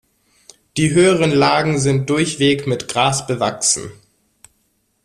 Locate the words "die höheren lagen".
0.77-1.77